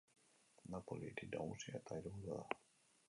Napoli 0.71 1.09
hiri 1.11 1.29
nagusia 1.35 1.77
eta 1.83 1.99
hiriburua 2.01 2.41
da. 2.43 2.61